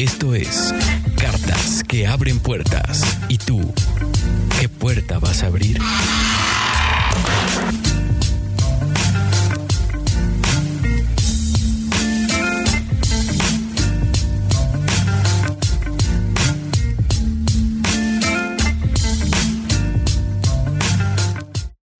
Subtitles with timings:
[0.00, 0.74] Esto es
[1.18, 3.18] Cartas que abren puertas.
[3.28, 3.60] ¿Y tú?
[4.58, 5.78] ¿Qué puerta vas a abrir?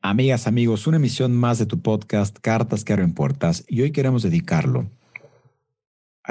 [0.00, 4.22] Amigas, amigos, una emisión más de tu podcast Cartas que abren puertas y hoy queremos
[4.22, 4.88] dedicarlo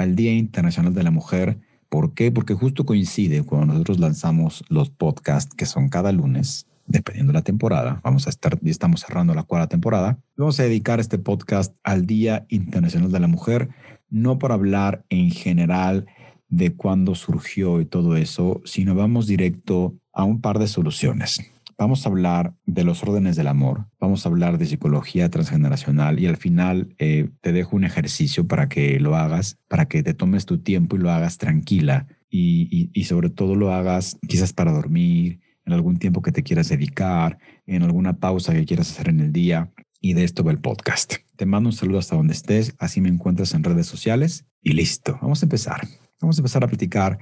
[0.00, 1.58] al Día Internacional de la Mujer.
[1.88, 2.32] ¿Por qué?
[2.32, 7.44] Porque justo coincide cuando nosotros lanzamos los podcasts que son cada lunes, dependiendo de la
[7.44, 8.00] temporada.
[8.02, 10.18] Vamos a estar, estamos cerrando la cuarta temporada.
[10.36, 13.68] Vamos a dedicar este podcast al Día Internacional de la Mujer,
[14.08, 16.06] no para hablar en general
[16.48, 21.40] de cuándo surgió y todo eso, sino vamos directo a un par de soluciones.
[21.80, 26.26] Vamos a hablar de los órdenes del amor, vamos a hablar de psicología transgeneracional y
[26.26, 30.44] al final eh, te dejo un ejercicio para que lo hagas, para que te tomes
[30.44, 35.40] tu tiempo y lo hagas tranquila y, y sobre todo lo hagas quizás para dormir,
[35.64, 39.32] en algún tiempo que te quieras dedicar, en alguna pausa que quieras hacer en el
[39.32, 39.72] día.
[40.02, 41.14] Y de esto va el podcast.
[41.36, 45.18] Te mando un saludo hasta donde estés, así me encuentras en redes sociales y listo.
[45.22, 45.88] Vamos a empezar.
[46.20, 47.18] Vamos a empezar a platicar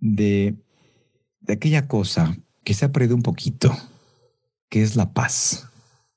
[0.00, 0.56] de,
[1.40, 2.34] de aquella cosa
[2.68, 3.74] que se ha perdido un poquito,
[4.68, 5.70] que es la paz.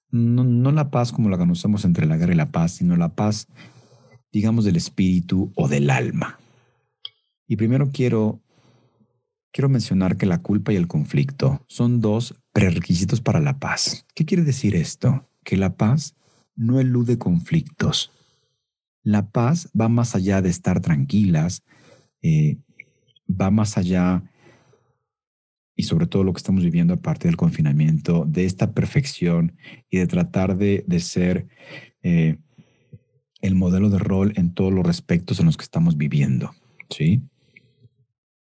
[0.10, 3.16] No, no la paz como la conocemos entre la guerra y la paz, sino la
[3.16, 3.48] paz,
[4.34, 6.42] digamos, del espíritu o del alma.
[7.48, 8.42] Y primero quiero,
[9.54, 14.06] quiero mencionar que la culpa y el conflicto son dos prerequisitos para la paz.
[14.14, 15.30] ¿Qué quiere decir esto?
[15.46, 16.16] Que la paz
[16.58, 18.12] no elude conflictos.
[19.04, 21.64] La paz va más allá de estar tranquilas,
[22.22, 22.58] eh,
[23.30, 24.26] va más allá
[25.76, 29.56] y sobre todo lo que estamos viviendo a partir del confinamiento, de esta perfección
[29.90, 31.48] y de tratar de, ser
[32.04, 32.38] eh,
[33.42, 36.52] el modelo de rol en todos los respectos en los que estamos viviendo,
[36.90, 37.22] ¿sí?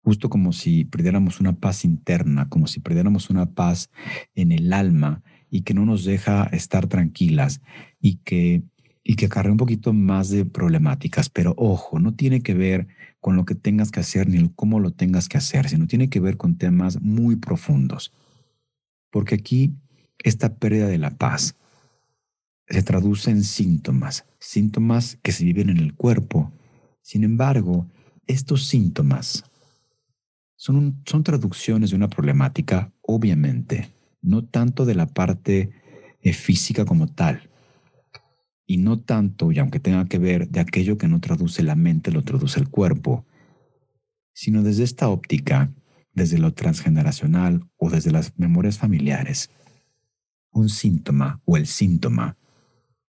[0.01, 3.89] Justo como si perdiéramos una paz interna, como si perdiéramos una paz
[4.35, 7.61] en el alma y que no nos deja estar tranquilas
[7.99, 8.63] y que,
[9.09, 11.29] y que acarrea un poquito más de problemáticas.
[11.29, 12.89] Pero ojo, no tiene que ver
[13.21, 16.19] con lo que tengas que hacer ni cómo lo tengas que hacer, sino tiene que
[16.19, 18.11] ver con temas muy profundos.
[19.09, 19.73] Porque aquí
[20.19, 21.55] esta pérdida de la paz
[22.67, 26.51] se traduce en síntomas, síntomas que se viven en el cuerpo.
[27.01, 27.87] Sin embargo,
[28.25, 29.45] estos síntomas
[30.57, 33.89] son, son traducciones de una problemática, obviamente,
[34.21, 35.71] no tanto de la parte
[36.21, 37.49] eh, física como tal,
[38.69, 42.11] y no tanto, y aunque tenga que ver, de aquello que no traduce la mente,
[42.11, 43.25] lo traduce el cuerpo,
[44.33, 45.71] sino desde esta óptica,
[46.11, 49.49] desde lo transgeneracional o desde las memorias familiares.
[50.51, 52.37] Un síntoma o el síntoma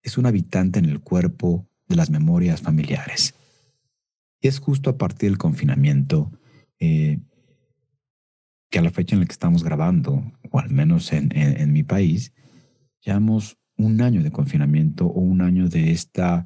[0.04, 3.34] es un habitante en el cuerpo de las memorias familiares.
[4.42, 6.32] Y es justo a partir del confinamiento
[6.80, 7.20] eh,
[8.70, 11.84] que a la fecha en la que estamos grabando, o al menos en, en mi
[11.84, 12.34] país,
[13.00, 16.46] llevamos un año de confinamiento o un año de esta,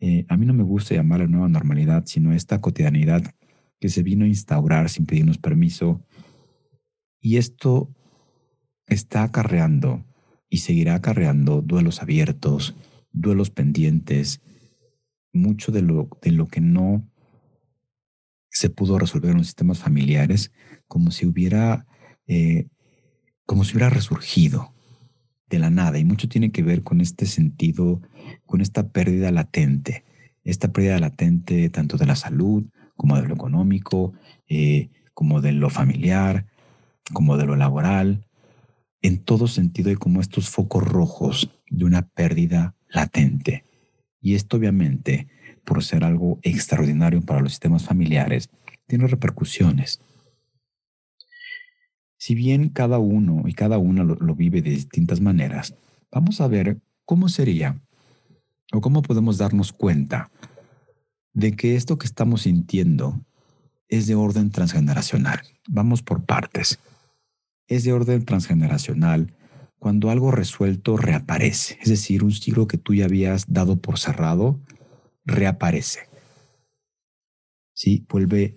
[0.00, 3.22] eh, a mí no me gusta llamarla nueva normalidad, sino esta cotidianidad
[3.80, 6.04] que se vino a instaurar sin pedirnos permiso.
[7.20, 7.94] Y esto
[8.86, 10.04] está acarreando
[10.48, 12.76] y seguirá acarreando duelos abiertos,
[13.12, 14.40] duelos pendientes,
[15.32, 17.08] mucho de lo, de lo que no
[18.50, 20.52] se pudo resolver en los sistemas familiares,
[20.86, 21.86] como si hubiera,
[22.26, 22.68] eh,
[23.46, 24.73] como si hubiera resurgido
[25.48, 28.00] de la nada y mucho tiene que ver con este sentido,
[28.46, 30.04] con esta pérdida latente,
[30.42, 32.64] esta pérdida latente tanto de la salud
[32.96, 34.12] como de lo económico,
[34.48, 36.46] eh, como de lo familiar,
[37.12, 38.26] como de lo laboral.
[39.02, 43.64] En todo sentido hay como estos focos rojos de una pérdida latente.
[44.20, 45.28] Y esto obviamente,
[45.64, 48.48] por ser algo extraordinario para los sistemas familiares,
[48.86, 50.00] tiene repercusiones
[52.24, 55.74] si bien cada uno y cada una lo, vive de distintas maneras,
[56.10, 57.82] vamos a ver cómo sería
[58.72, 60.30] o cómo podemos darnos cuenta
[61.34, 63.20] de que esto que estamos sintiendo
[63.88, 65.42] es de orden transgeneracional.
[65.68, 66.78] Vamos por partes.
[67.66, 69.34] Es de orden transgeneracional
[69.78, 74.58] cuando algo resuelto reaparece, es decir, un ciclo que tú ya habías dado por cerrado
[75.26, 76.08] reaparece.
[77.74, 78.56] Sí, vuelve,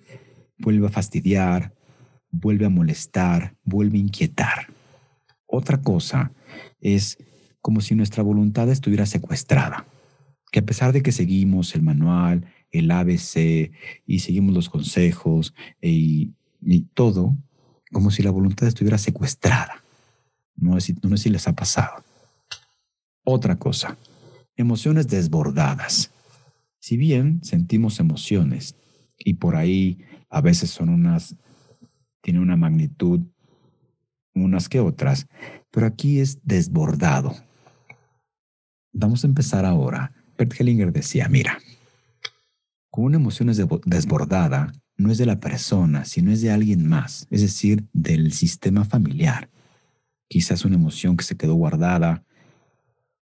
[0.57, 1.76] vuelve a fastidiar,
[2.39, 4.73] vuelve a molestar, vuelve a inquietar.
[5.45, 6.31] Otra cosa
[6.79, 7.17] es
[7.61, 9.85] como si nuestra voluntad estuviera secuestrada,
[10.51, 13.71] que a pesar de que seguimos el manual, el ABC
[14.05, 16.33] y seguimos los consejos y,
[16.93, 17.35] todo,
[17.91, 19.83] como si la voluntad estuviera secuestrada.
[20.55, 22.03] No sé, no sé si les ha pasado.
[23.23, 23.97] Otra cosa,
[24.55, 26.11] emociones desbordadas.
[26.79, 28.75] Si bien sentimos emociones
[29.17, 29.99] y por ahí
[30.29, 31.35] a veces son unas,
[32.21, 33.21] tiene una magnitud
[34.43, 35.27] unas que otras,
[35.71, 37.35] pero aquí es desbordado.
[38.93, 40.13] Vamos a empezar ahora.
[40.37, 41.57] Bert Hellinger decía, mira,
[42.89, 43.51] con una emoción
[43.85, 48.85] desbordada no es de la persona, sino es de alguien más, es decir, del sistema
[48.85, 49.49] familiar.
[50.27, 52.23] Quizás una emoción que se quedó guardada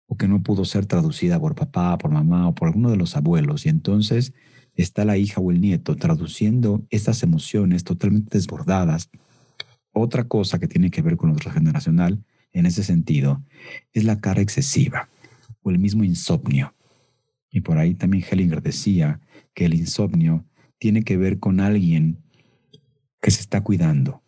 [0.07, 3.15] o que no pudo ser traducida por papá, por mamá o por alguno de los
[3.15, 4.33] abuelos y entonces
[4.75, 9.10] está la hija o el nieto traduciendo estas emociones totalmente desbordadas.
[9.92, 13.44] Otra cosa que tiene que ver con lo transgeneracional en ese sentido
[13.94, 15.10] es la cara excesiva
[15.62, 16.74] o el mismo insomnio.
[17.50, 19.22] Y por ahí también Hellinger decía
[19.54, 20.45] que el insomnio
[20.78, 22.18] tiene que ver con alguien
[23.21, 24.21] que se está cuidando,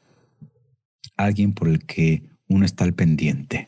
[1.17, 3.67] alguien por el que uno está al pendiente,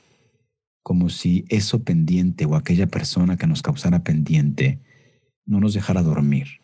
[0.81, 4.79] como si eso pendiente o aquella persona que nos causara pendiente
[5.45, 6.58] no nos dejara dormir.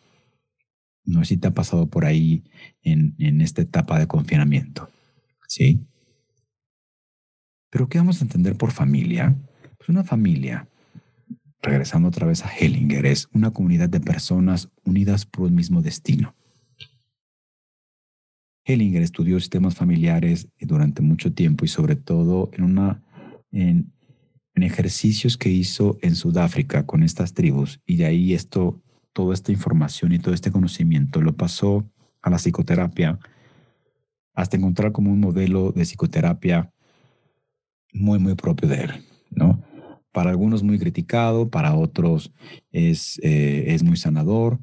[1.06, 2.44] No sé si te ha pasado por ahí
[2.82, 4.90] en, en esta etapa de confinamiento.
[5.48, 5.86] ¿Sí?
[7.70, 9.36] Pero ¿qué vamos a entender por familia?
[9.76, 10.68] Pues una familia,
[11.62, 16.34] regresando otra vez a Hellinger, es una comunidad de personas unidas por un mismo destino.
[18.64, 23.02] Hellinger estudió sistemas familiares durante mucho tiempo y sobre todo en, una,
[23.52, 23.92] en,
[24.54, 28.82] en ejercicios que hizo en Sudáfrica con estas tribus y de ahí esto
[29.16, 31.90] toda esta información y todo este conocimiento lo pasó
[32.20, 33.18] a la psicoterapia
[34.34, 36.70] hasta encontrar como un modelo de psicoterapia
[37.94, 38.90] muy, muy propio de él,
[39.30, 39.64] ¿no?
[40.12, 42.30] Para algunos muy criticado, para otros
[42.72, 44.60] es, eh, es muy sanador.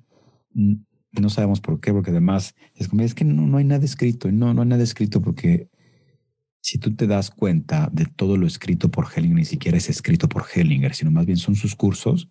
[0.54, 4.32] No sabemos por qué, porque además es como, es que no, no hay nada escrito,
[4.32, 5.68] no, no hay nada escrito porque
[6.62, 10.30] si tú te das cuenta de todo lo escrito por Hellinger, ni siquiera es escrito
[10.30, 12.30] por Hellinger, sino más bien son sus cursos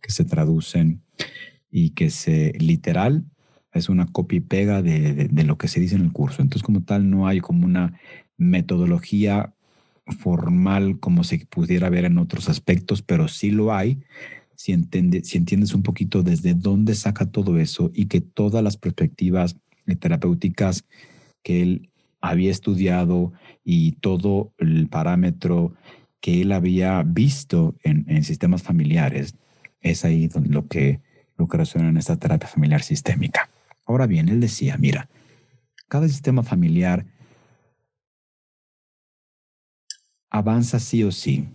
[0.00, 1.04] que se traducen
[1.72, 3.24] y que se literal
[3.72, 6.42] es una copia y pega de, lo que se dice en el curso.
[6.42, 7.98] Entonces, como tal, no hay como una
[8.36, 9.54] metodología
[10.18, 14.00] formal como se pudiera ver en otros aspectos, pero sí lo hay
[14.56, 14.74] si,
[15.22, 19.56] si entiendes un poquito desde dónde saca todo eso y que todas las perspectivas
[20.00, 20.84] terapéuticas
[21.42, 21.90] que él
[22.20, 23.32] había estudiado
[23.64, 25.72] y todo el parámetro
[26.20, 29.34] que él había visto en, en sistemas familiares,
[29.80, 31.00] es ahí donde lo que
[31.50, 33.48] resuena en esta terapia familiar sistémica.
[33.86, 35.08] Ahora bien, él decía, mira,
[35.88, 37.06] cada sistema familiar
[40.30, 41.48] avanza sí o sí.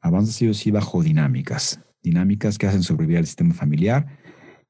[0.00, 1.80] Avanza sí o sí bajo dinámicas.
[2.02, 4.18] Dinámicas que hacen sobrevivir al sistema familiar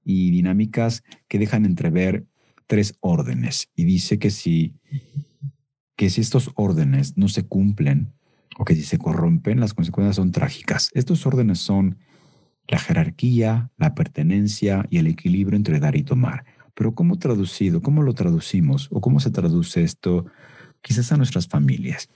[0.05, 2.27] y dinámicas que dejan entrever
[2.67, 3.71] tres órdenes.
[3.75, 4.75] Y dice que si,
[5.97, 8.15] que si estos órdenes no se cumplen
[8.59, 10.91] o que si se corrompen, las consecuencias son trágicas.
[10.95, 11.99] Estos órdenes son
[12.73, 16.47] la jerarquía, la pertenencia y el equilibrio entre dar y tomar.
[16.73, 17.83] Pero ¿cómo traducido?
[17.83, 18.89] ¿Cómo lo traducimos?
[18.91, 20.25] ¿O cómo se traduce esto
[20.81, 22.09] quizás a nuestras familias?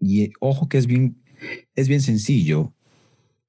[0.00, 1.22] Y eh, ojo que es bien,
[1.76, 2.74] es bien sencillo,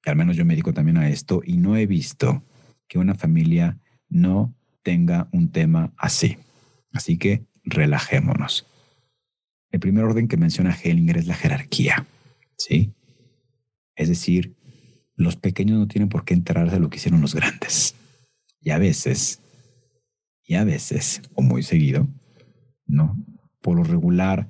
[0.06, 2.44] al menos yo me dedico también a esto, y no he visto
[2.86, 4.54] que una familia no
[4.84, 6.38] tenga un tema así.
[6.92, 8.64] Así que relajémonos.
[9.72, 12.06] El primer orden que menciona Hellinger es la jerarquía,
[12.56, 12.92] ¿sí?
[13.96, 14.54] Es decir,
[15.20, 17.94] los pequeños no tienen por qué enterarse de lo que hicieron los grandes.
[18.62, 19.40] Y a veces,
[20.46, 22.08] y a veces, o muy seguido,
[22.86, 23.22] ¿no?
[23.60, 24.48] Por lo regular,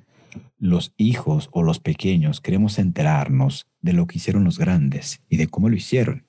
[0.57, 5.47] los hijos o los pequeños queremos enterarnos de lo que hicieron los grandes y de
[5.47, 6.23] cómo lo hicieron.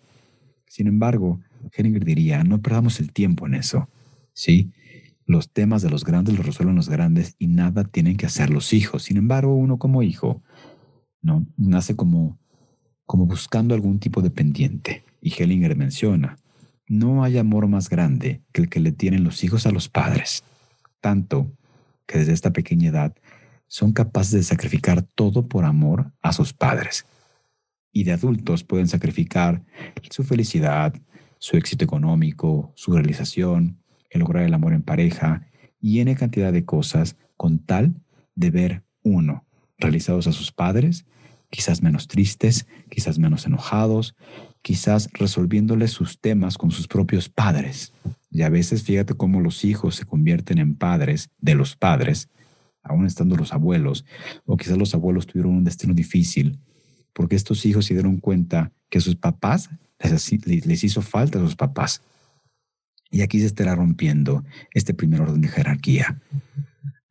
[0.66, 1.40] Sin embargo,
[1.76, 3.88] Henninger diría, no perdamos el tiempo en eso.
[4.32, 4.72] ¿Sí?
[5.24, 8.72] Los temas de los grandes los resuelven los grandes y nada tienen que hacer los
[8.72, 9.04] hijos.
[9.04, 10.42] Sin embargo, uno como hijo,
[11.20, 11.46] ¿no?
[11.56, 12.41] Nace como
[13.06, 15.04] como buscando algún tipo de pendiente.
[15.20, 16.36] Y Hellinger menciona,
[16.86, 20.44] no hay amor más grande que el que le tienen los hijos a los padres,
[21.00, 21.50] tanto
[22.06, 23.14] que desde esta pequeña edad
[23.66, 27.06] son capaces de sacrificar todo por amor a sus padres.
[27.92, 29.64] Y de adultos pueden sacrificar
[30.10, 30.94] su felicidad,
[31.38, 35.46] su éxito económico, su realización, el lograr el amor en pareja
[35.80, 37.94] y N cantidad de cosas con tal
[38.34, 39.46] de ver uno
[39.78, 41.06] realizados a sus padres
[41.52, 44.16] quizás menos tristes, quizás menos enojados,
[44.62, 47.92] quizás resolviéndole sus temas con sus propios padres.
[48.30, 52.30] Y a veces fíjate cómo los hijos se convierten en padres de los padres,
[52.82, 54.06] aún estando los abuelos,
[54.46, 56.58] o quizás los abuelos tuvieron un destino difícil,
[57.12, 59.68] porque estos hijos se dieron cuenta que sus papás
[60.00, 62.00] les, les hizo falta a sus papás.
[63.10, 64.42] Y aquí se estará rompiendo
[64.72, 66.22] este primer orden de jerarquía.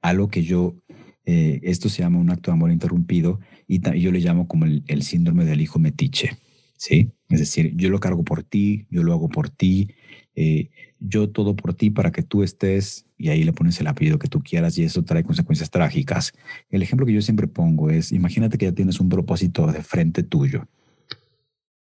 [0.01, 0.73] Algo que yo,
[1.25, 5.03] eh, esto se llama un acto de amor interrumpido y, yo le llamo como el,
[5.03, 6.37] síndrome del hijo metiche.
[6.77, 7.11] ¿sí?
[7.29, 9.89] Es decir, yo lo cargo por ti, yo lo hago por ti,
[10.35, 14.19] eh, yo todo por ti para que tú estés y ahí le pones el apellido
[14.19, 16.33] que tú quieras y eso trae consecuencias trágicas.
[16.69, 20.23] El ejemplo que yo siempre pongo es, imagínate que ya tienes un propósito de frente
[20.23, 20.67] tuyo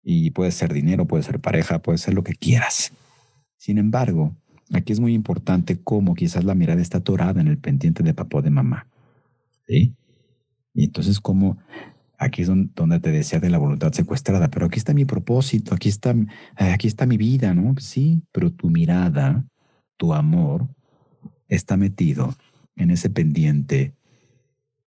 [0.02, 2.93] y puede ser dinero, puede ser pareja, puede ser lo que quieras.
[3.57, 4.37] Sin embargo,
[4.73, 8.38] aquí es muy importante cómo quizás la mirada está atorada en el pendiente de papá
[8.38, 8.87] o de mamá.
[9.66, 9.94] ¿Sí?
[10.75, 11.59] Y entonces cómo
[12.18, 15.88] aquí es donde te decía de la voluntad secuestrada, pero aquí está mi propósito, aquí
[15.88, 17.75] está, eh, aquí está mi vida, ¿no?
[17.78, 19.44] Sí, pero tu mirada,
[19.97, 20.68] tu amor,
[21.49, 22.35] está metido
[22.76, 23.94] en ese pendiente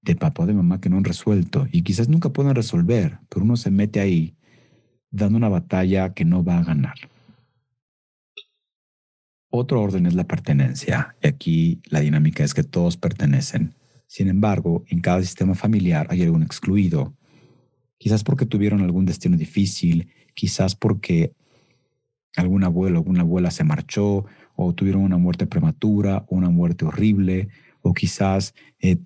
[0.02, 3.44] de papá o de mamá que no han resuelto y quizás nunca puedan resolver, pero
[3.44, 4.34] uno se mete ahí
[5.10, 6.94] dando una batalla que no va a ganar.
[9.52, 13.74] Otro orden es la pertenencia, y aquí la dinámica es que todos pertenecen.
[14.10, 17.14] Sin embargo, en cada sistema familiar hay algún excluido,
[17.96, 21.32] quizás porque tuvieron algún destino difícil, quizás porque
[22.34, 24.24] algún abuelo o alguna abuela se marchó,
[24.56, 27.50] o tuvieron una muerte prematura, o una muerte horrible,
[27.82, 28.96] o quizás eh,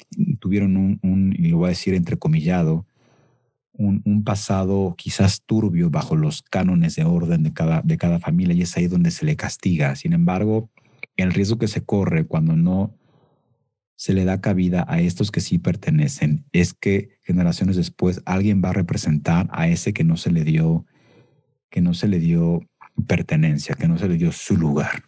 [0.41, 2.87] tuvieron un, y lo voy a decir entrecomillado,
[3.75, 8.55] un, un, pasado quizás turbio bajo los cánones de orden de cada, de cada familia
[8.55, 9.97] y es ahí donde se le castiga.
[9.97, 10.71] Sin embargo,
[11.19, 12.95] el riesgo que se corre cuando no
[13.97, 18.71] se le da cabida a estos que sí pertenecen, es que generaciones después alguien va
[18.71, 20.85] a representar a ese que no se le dio,
[21.71, 22.61] que no se le dio
[23.07, 25.05] pertenencia, que no se le dio su lugar.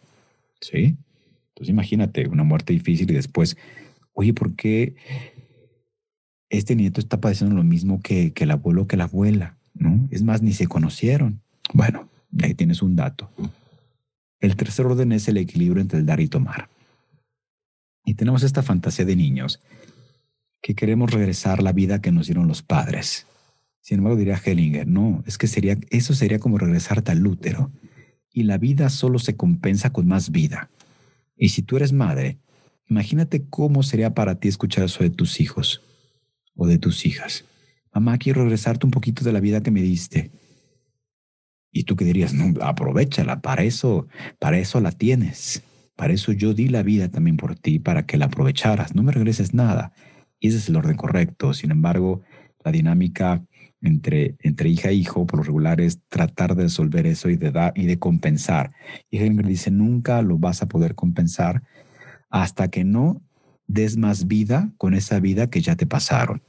[0.60, 0.96] ¿Sí?
[1.48, 3.56] Entonces imagínate una muerte difícil y después,
[4.12, 4.94] oye, ¿por qué
[6.48, 9.56] este nieto está padeciendo lo mismo que, el abuelo que la abuela?
[9.74, 10.08] ¿no?
[10.10, 11.40] Es más, ni se conocieron.
[11.72, 12.08] Bueno,
[12.42, 13.30] ahí tienes un dato.
[14.40, 16.68] El tercer orden es el equilibrio entre el dar y tomar.
[18.06, 19.60] Y tenemos esta fantasía de niños
[20.62, 23.26] que queremos regresar la vida que nos dieron los padres.
[23.80, 27.72] Sin embargo, diría Hellinger, no, es que sería, eso sería como regresarte al útero.
[28.32, 30.70] Y la vida solo se compensa con más vida.
[31.36, 32.38] Y si tú eres madre,
[32.88, 35.82] imagínate cómo sería para ti escuchar eso de tus hijos
[36.54, 37.44] o de tus hijas.
[37.92, 40.30] Mamá, quiero regresarte un poquito de la vida que me diste.
[41.72, 44.06] Y tú que dirías, no, aprovechala, para eso,
[44.38, 45.64] para eso la tienes.
[45.96, 48.94] Para eso yo di la vida también por ti, para que la aprovecharas.
[48.94, 49.92] No me regreses nada.
[50.40, 51.54] Ese es el orden correcto.
[51.54, 52.22] Sin embargo,
[52.62, 53.42] la dinámica
[53.80, 57.72] entre, entre hija e hijo, por lo regular, es tratar de resolver eso y de,
[57.74, 58.72] y de compensar.
[59.10, 61.62] Y Hellinger dice, nunca lo vas a poder compensar
[62.28, 63.22] hasta que no
[63.66, 66.42] des más vida con esa vida que ya te pasaron.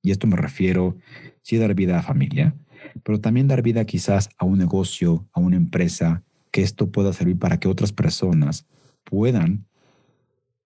[0.00, 0.96] Y esto me refiero,
[1.42, 2.54] sí, dar vida a familia,
[3.02, 7.38] pero también dar vida quizás a un negocio, a una empresa, que esto pueda servir
[7.38, 8.66] para que otras personas
[9.06, 9.66] puedan,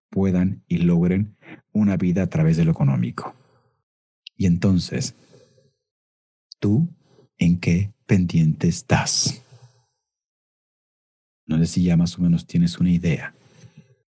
[0.09, 1.37] puedan y logren
[1.73, 3.35] una vida a través de lo económico.
[4.37, 5.15] Y entonces,
[6.59, 6.89] ¿tú
[7.39, 9.43] en qué pendiente estás?
[11.47, 13.35] No sé si ya más o menos tienes una idea.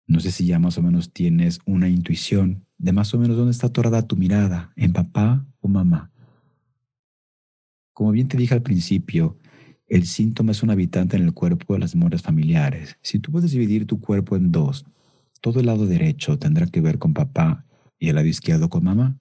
[0.07, 3.51] No sé si ya más o menos tienes una intuición de más o menos dónde
[3.51, 6.11] está atorada tu mirada, en papá o mamá.
[7.93, 9.37] Como bien te dije al principio,
[9.93, 12.97] el síntoma es un habitante en el cuerpo de las memorias familiares.
[13.03, 14.87] Si tú puedes dividir tu cuerpo en dos,
[15.39, 17.63] todo el lado derecho tendrá que ver con papá
[17.99, 19.19] y el lado izquierdo con mamá.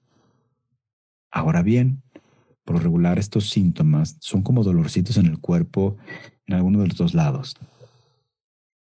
[1.31, 2.03] Ahora bien,
[2.65, 5.99] por regular estos síntomas son como dolorcitos en el cuerpo
[6.47, 7.55] en alguno de los dos lados.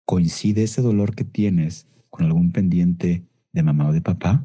[0.04, 4.44] ¿Coincide ese dolor que tienes con algún pendiente de mamá o de papá?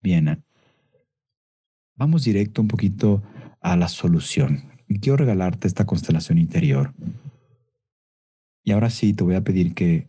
[0.00, 0.42] Bien,
[1.94, 3.22] vamos directo un poquito
[3.60, 6.92] a la solución quiero regalarte esta constelación interior.
[8.64, 10.08] Y ahora sí, te voy a pedir que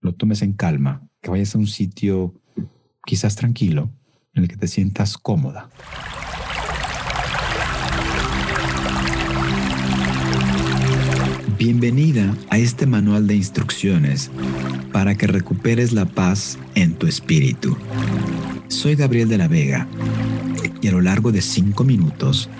[0.00, 2.34] lo tomes en calma, que vayas a un sitio
[3.04, 3.90] quizás tranquilo,
[4.34, 5.70] en el que te sientas cómoda.
[11.58, 14.30] Bienvenida a este manual de instrucciones
[14.92, 17.76] para que recuperes la paz en tu espíritu.
[18.68, 19.88] Soy Gabriel de la Vega
[20.82, 22.50] y a lo largo de cinco minutos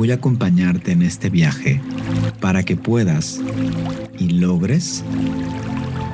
[0.00, 1.78] voy a acompañarte en este viaje
[2.40, 3.38] para que puedas
[4.18, 5.04] y logres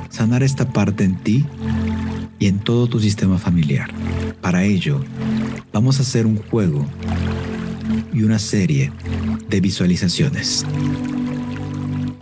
[0.09, 1.45] sanar esta parte en ti
[2.37, 3.89] y en todo tu sistema familiar.
[4.41, 4.99] Para ello,
[5.71, 6.85] vamos a hacer un juego
[8.11, 8.91] y una serie
[9.47, 10.65] de visualizaciones.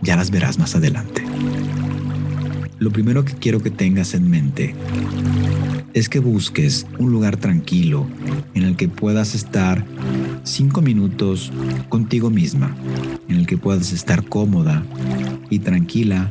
[0.02, 1.24] Ya las verás más adelante.
[2.78, 4.76] Lo primero que quiero que tengas en mente
[5.94, 8.06] es que busques un lugar tranquilo
[8.54, 9.84] en el que puedas estar
[10.46, 11.52] cinco minutos
[11.88, 12.74] contigo misma,
[13.28, 14.84] en el que puedas estar cómoda
[15.50, 16.30] y tranquila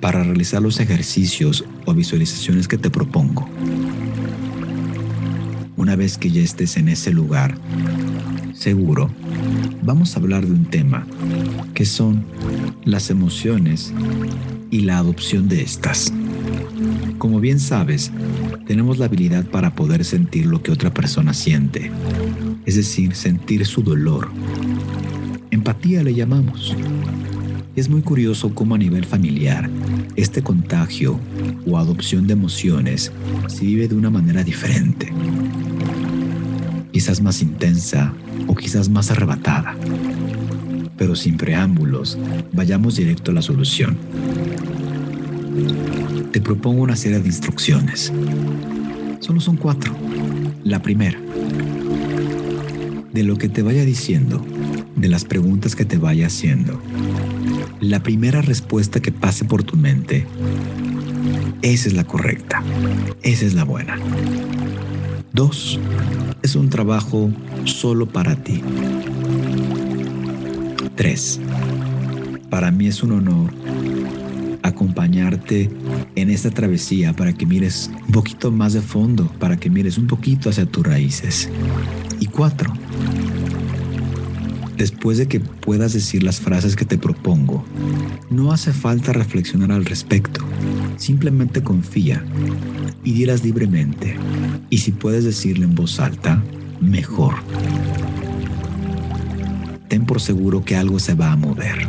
[0.00, 3.48] para realizar los ejercicios o visualizaciones que te propongo.
[5.76, 7.56] Una vez que ya estés en ese lugar,
[8.54, 9.10] seguro,
[9.82, 11.06] vamos a hablar de un tema
[11.74, 12.24] que son
[12.84, 13.92] las emociones
[14.70, 16.12] y la adopción de estas.
[17.18, 18.10] Como bien sabes,
[18.66, 21.90] tenemos la habilidad para poder sentir lo que otra persona siente,
[22.66, 24.30] es decir, sentir su dolor.
[25.50, 26.76] Empatía le llamamos.
[27.74, 29.68] Es muy curioso cómo a nivel familiar,
[30.16, 31.18] este contagio
[31.66, 33.12] o adopción de emociones
[33.48, 35.12] se vive de una manera diferente.
[36.92, 38.12] Quizás más intensa
[38.46, 39.74] o quizás más arrebatada.
[40.98, 42.18] Pero sin preámbulos,
[42.52, 43.96] vayamos directo a la solución
[46.32, 48.10] te propongo una serie de instrucciones.
[49.20, 49.94] Solo son cuatro.
[50.64, 51.20] La primera,
[53.12, 54.44] de lo que te vaya diciendo,
[54.96, 56.80] de las preguntas que te vaya haciendo,
[57.80, 60.26] la primera respuesta que pase por tu mente,
[61.62, 62.62] esa es la correcta,
[63.22, 63.98] esa es la buena.
[65.32, 65.78] Dos,
[66.42, 67.30] es un trabajo
[67.64, 68.62] solo para ti.
[70.94, 71.40] Tres,
[72.50, 73.52] para mí es un honor
[74.62, 75.70] acompañarte
[76.14, 80.06] en esta travesía para que mires un poquito más de fondo, para que mires un
[80.06, 81.48] poquito hacia tus raíces.
[82.20, 82.72] Y cuatro,
[84.76, 87.64] después de que puedas decir las frases que te propongo,
[88.30, 90.44] no hace falta reflexionar al respecto.
[90.96, 92.24] Simplemente confía
[93.04, 94.16] y dirás libremente.
[94.70, 96.42] Y si puedes decirle en voz alta,
[96.80, 97.34] mejor.
[99.88, 101.86] Ten por seguro que algo se va a mover.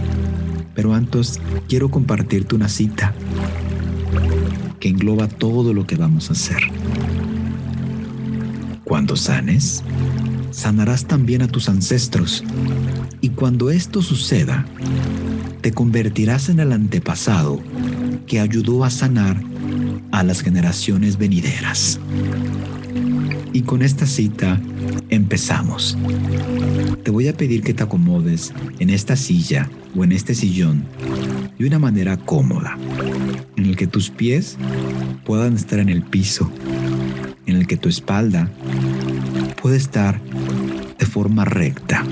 [0.75, 3.13] Pero antes quiero compartirte una cita
[4.79, 6.61] que engloba todo lo que vamos a hacer.
[8.83, 9.83] Cuando sanes,
[10.53, 12.44] sanarás también a tus ancestros.
[13.20, 14.66] Y cuando esto suceda,
[15.61, 17.61] te convertirás en el antepasado
[18.27, 19.42] que ayudó a sanar
[20.11, 22.00] a las generaciones venideras.
[23.51, 24.61] Y con esta cita
[25.09, 25.98] empezamos.
[27.03, 30.85] Te voy a pedir que te acomodes en esta silla o en este sillón
[31.57, 32.77] de una manera cómoda,
[33.55, 34.57] en el que tus pies
[35.24, 36.51] puedan estar en el piso,
[37.46, 38.50] en el que tu espalda
[39.63, 40.19] puede estar
[40.99, 42.03] de forma recta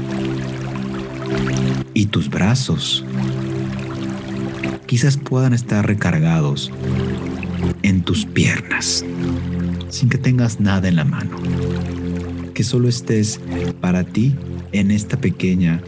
[1.94, 3.04] y tus brazos
[4.86, 6.72] quizás puedan estar recargados
[7.84, 9.04] en tus piernas
[9.90, 11.36] sin que tengas nada en la mano.
[12.54, 13.42] Que solo estés
[13.82, 14.34] para ti
[14.72, 15.82] en esta pequeña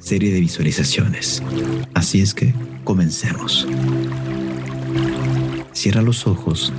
[0.00, 1.40] serie de visualizaciones.
[1.94, 3.68] Así es que comencemos.
[5.72, 6.72] Cierra los ojos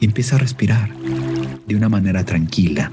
[0.00, 0.90] y empieza a respirar
[1.68, 2.90] de una manera tranquila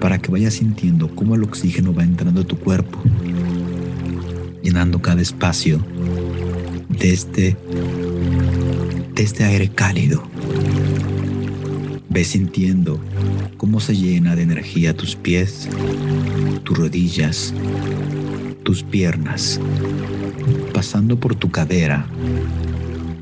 [0.00, 3.00] para que vayas sintiendo cómo el oxígeno va entrando a tu cuerpo,
[4.62, 5.84] llenando cada espacio
[6.88, 7.56] de este,
[9.14, 10.22] de este aire cálido.
[12.10, 13.00] Ve sintiendo
[13.56, 15.68] cómo se llena de energía tus pies,
[16.64, 17.54] tus rodillas,
[18.62, 19.60] tus piernas,
[20.72, 22.06] pasando por tu cadera,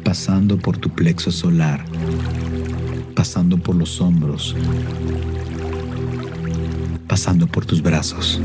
[0.05, 1.85] pasando por tu plexo solar,
[3.27, 4.55] pasando por los hombros,
[7.09, 8.41] pasando por tus brazos,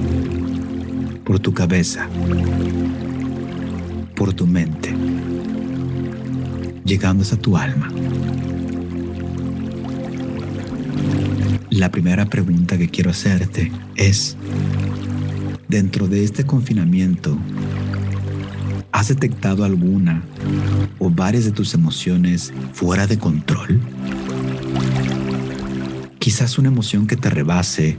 [1.24, 2.10] por tu cabeza,
[4.16, 4.92] por tu mente,
[6.84, 7.90] llegando hasta tu alma.
[11.70, 14.36] La primera pregunta que quiero hacerte es,
[15.68, 17.38] dentro de este confinamiento,
[18.92, 20.24] ¿has detectado alguna
[20.98, 23.80] o varias de tus emociones fuera de control?
[26.22, 27.98] Quizás una emoción que te rebase,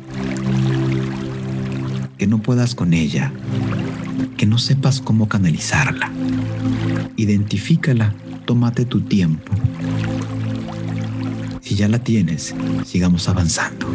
[2.17, 3.31] que no puedas con ella,
[4.39, 6.11] que no sepas cómo canalizarla.
[7.17, 8.15] Identifícala,
[8.47, 9.53] tómate tu tiempo
[11.73, 12.55] si ya la tienes,
[12.85, 13.87] sigamos avanzando.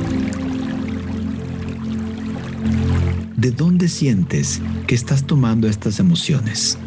[3.36, 6.80] ¿De dónde sientes que estás tomando estas emociones?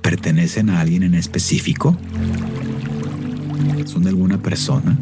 [0.00, 1.96] ¿Pertenecen a alguien en específico?
[3.84, 4.98] ¿Son de alguna persona?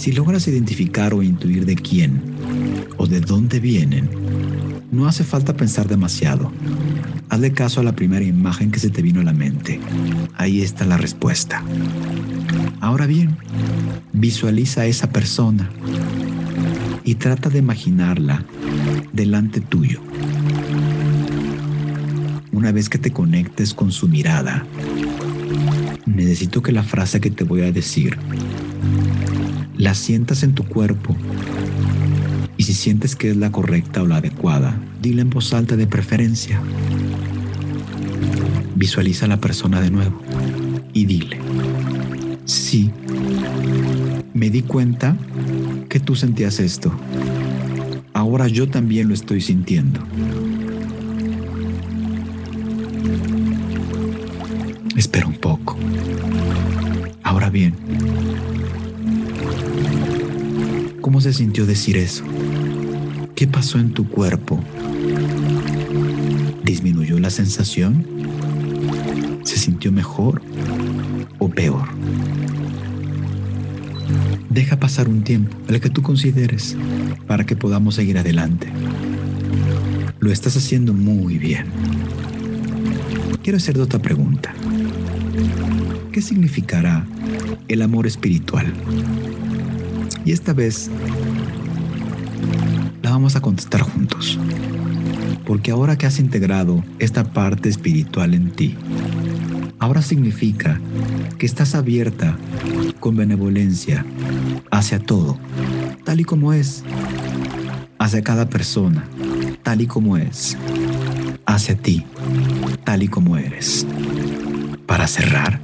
[0.00, 2.22] Si logras identificar o intuir de quién
[2.96, 4.08] o de dónde vienen,
[4.90, 6.50] no hace falta pensar demasiado.
[7.28, 9.78] Hazle caso a la primera imagen que se te vino a la mente.
[10.38, 11.62] Ahí está la respuesta.
[12.80, 13.36] Ahora bien,
[14.14, 15.68] visualiza a esa persona
[17.04, 18.42] y trata de imaginarla
[19.12, 20.00] delante tuyo.
[22.52, 24.64] Una vez que te conectes con su mirada,
[26.06, 28.16] necesito que la frase que te voy a decir
[29.80, 31.16] la sientas en tu cuerpo
[32.58, 35.86] y si sientes que es la correcta o la adecuada, dile en voz alta de
[35.86, 36.60] preferencia.
[38.76, 40.20] Visualiza a la persona de nuevo
[40.92, 41.38] y dile,
[42.44, 42.90] sí,
[44.34, 45.16] me di cuenta
[45.88, 46.92] que tú sentías esto.
[48.12, 50.00] Ahora yo también lo estoy sintiendo.
[54.94, 55.78] Espera un poco.
[57.22, 57.74] Ahora bien,
[61.20, 62.24] ¿cómo se sintió decir eso?
[63.34, 64.58] ¿Qué pasó en tu cuerpo?
[66.64, 68.06] ¿Disminuyó la sensación?
[69.44, 70.40] ¿Se sintió mejor
[71.38, 71.88] o peor?
[74.48, 76.74] Deja pasar un tiempo, el que tú consideres,
[77.26, 78.68] para que podamos seguir adelante.
[80.20, 81.66] Lo estás haciendo muy bien.
[83.42, 84.54] Quiero hacerte otra pregunta.
[86.12, 87.06] ¿Qué significará
[87.68, 88.72] el amor espiritual?
[90.24, 90.90] Y esta vez
[93.02, 94.38] la vamos a contestar juntos.
[95.46, 98.76] Porque ahora que has integrado esta parte espiritual en ti,
[99.78, 100.80] ahora significa
[101.38, 102.36] que estás abierta
[103.00, 104.04] con benevolencia
[104.70, 105.38] hacia todo,
[106.04, 106.84] tal y como es,
[107.98, 109.04] hacia cada persona,
[109.62, 110.56] tal y como es,
[111.46, 112.04] hacia ti,
[112.84, 113.86] tal y como eres.
[114.86, 115.60] Para cerrar,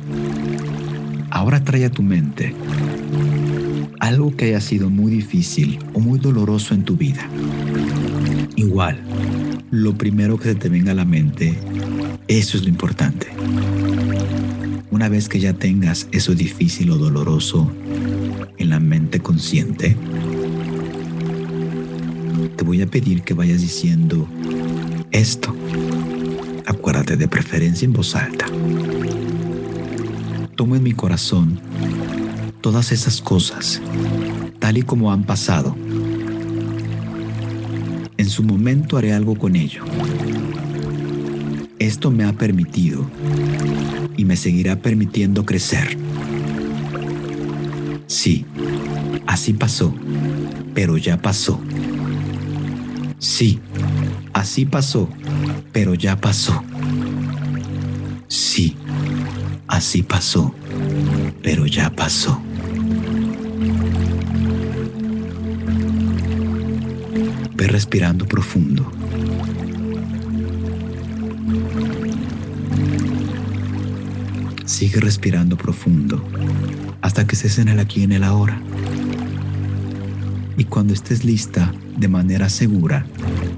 [1.30, 2.54] ahora trae a tu mente
[4.06, 7.28] algo que haya sido muy difícil o muy doloroso en tu vida.
[8.54, 9.00] Igual,
[9.72, 11.58] lo primero que se te venga a la mente,
[12.28, 13.26] eso es lo importante.
[14.92, 17.68] Una vez que ya tengas eso difícil o doloroso
[18.58, 19.96] en la mente consciente,
[22.54, 24.28] te voy a pedir que vayas diciendo
[25.10, 25.52] esto.
[26.64, 28.46] Acuérdate de preferencia en voz alta
[30.56, 31.60] tomo en mi corazón
[32.66, 33.80] todas esas cosas,
[34.58, 35.76] tal y como han pasado.
[38.16, 39.84] En su momento haré algo con ello.
[41.78, 43.08] Esto me ha permitido
[44.16, 45.96] y me seguirá permitiendo crecer.
[48.08, 48.44] Sí,
[49.28, 49.94] así pasó,
[50.74, 51.60] pero ya pasó.
[53.20, 53.60] Sí,
[54.32, 55.08] así pasó,
[55.70, 56.64] pero ya pasó.
[58.26, 58.76] Sí,
[59.68, 60.54] Así pasó,
[61.42, 62.40] pero ya pasó.
[67.66, 68.90] Respirando profundo.
[74.64, 76.22] Sigue respirando profundo
[77.02, 78.60] hasta que estés en el aquí en el ahora.
[80.56, 83.06] Y cuando estés lista, de manera segura,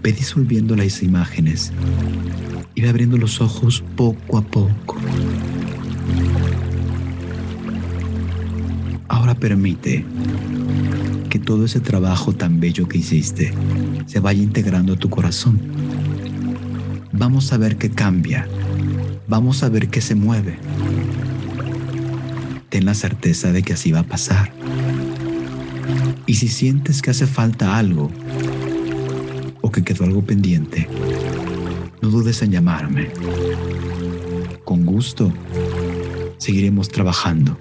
[0.03, 1.73] ve disolviendo las imágenes
[2.75, 4.97] y ve abriendo los ojos poco a poco.
[9.39, 10.05] permite
[11.29, 13.53] que todo ese trabajo tan bello que hiciste
[14.07, 15.61] se vaya integrando a tu corazón.
[17.13, 18.49] Vamos a ver qué cambia.
[19.27, 20.59] Vamos a ver qué se mueve.
[22.71, 24.53] Ten la certeza de que así va a pasar.
[26.27, 28.11] Y si sientes que hace falta algo
[29.61, 30.89] o que quedó algo pendiente,
[32.01, 33.11] no dudes en llamarme.
[34.65, 35.33] Con gusto,
[36.39, 37.59] seguiremos trabajando